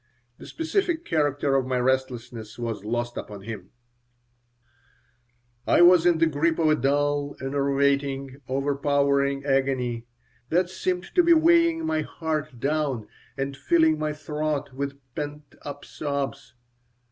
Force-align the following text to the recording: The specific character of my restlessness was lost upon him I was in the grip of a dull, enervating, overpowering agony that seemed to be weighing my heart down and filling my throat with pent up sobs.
The 0.39 0.47
specific 0.47 1.05
character 1.05 1.55
of 1.55 1.67
my 1.67 1.77
restlessness 1.79 2.57
was 2.57 2.83
lost 2.83 3.17
upon 3.17 3.43
him 3.43 3.69
I 5.67 5.81
was 5.83 6.07
in 6.07 6.17
the 6.17 6.25
grip 6.25 6.57
of 6.57 6.69
a 6.69 6.75
dull, 6.75 7.35
enervating, 7.39 8.41
overpowering 8.47 9.45
agony 9.45 10.07
that 10.49 10.71
seemed 10.71 11.13
to 11.13 11.21
be 11.21 11.33
weighing 11.33 11.85
my 11.85 12.01
heart 12.01 12.59
down 12.59 13.07
and 13.37 13.55
filling 13.55 13.99
my 13.99 14.11
throat 14.11 14.73
with 14.73 14.99
pent 15.13 15.53
up 15.61 15.85
sobs. 15.85 16.55